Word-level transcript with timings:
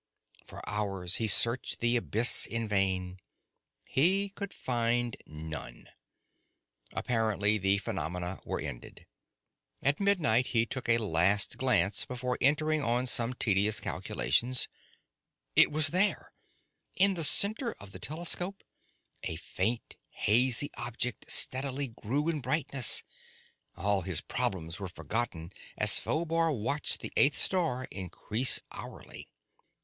For 0.43 0.67
hours 0.67 1.17
he 1.17 1.27
searched 1.27 1.79
the 1.79 1.95
abyss 1.95 2.47
in 2.47 2.67
vain. 2.67 3.19
He 3.85 4.29
could 4.29 4.51
find 4.51 5.15
none. 5.27 5.89
Apparently 6.91 7.59
the 7.59 7.77
phenomena 7.77 8.39
were 8.43 8.59
ended. 8.59 9.05
At 9.83 9.99
midnight 9.99 10.47
he 10.47 10.65
took 10.65 10.89
a 10.89 10.97
last 10.97 11.59
glance 11.59 12.03
before 12.05 12.39
entering 12.41 12.81
on 12.81 13.05
some 13.05 13.33
tedious 13.35 13.79
calculations. 13.79 14.67
It 15.55 15.71
was 15.71 15.89
there! 15.89 16.33
In 16.95 17.13
the 17.13 17.23
center 17.23 17.73
of 17.73 17.91
the 17.91 17.99
telescope 17.99 18.63
a 19.21 19.35
faint, 19.35 19.97
hazy 20.09 20.71
object 20.77 21.29
steadily 21.29 21.89
grew 21.89 22.27
in 22.27 22.41
brightness. 22.41 23.03
All 23.77 24.01
his 24.01 24.19
problems 24.19 24.79
were 24.79 24.89
forgotten 24.89 25.51
as 25.77 25.99
Phobar 25.99 26.51
watched 26.51 27.01
the 27.01 27.13
eighth 27.15 27.37
star 27.37 27.87
increase 27.91 28.59
hourly. 28.71 29.29